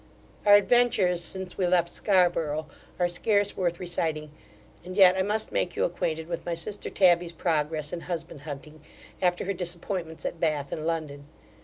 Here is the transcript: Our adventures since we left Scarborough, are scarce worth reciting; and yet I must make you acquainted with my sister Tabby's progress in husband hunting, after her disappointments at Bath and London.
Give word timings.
Our 0.47 0.55
adventures 0.55 1.21
since 1.23 1.59
we 1.59 1.67
left 1.67 1.87
Scarborough, 1.87 2.65
are 2.97 3.07
scarce 3.07 3.55
worth 3.55 3.79
reciting; 3.79 4.31
and 4.83 4.97
yet 4.97 5.15
I 5.15 5.21
must 5.21 5.51
make 5.51 5.75
you 5.75 5.83
acquainted 5.83 6.27
with 6.27 6.43
my 6.43 6.55
sister 6.55 6.89
Tabby's 6.89 7.31
progress 7.31 7.93
in 7.93 7.99
husband 8.01 8.41
hunting, 8.41 8.81
after 9.21 9.45
her 9.45 9.53
disappointments 9.53 10.25
at 10.25 10.39
Bath 10.39 10.71
and 10.71 10.87
London. 10.87 11.27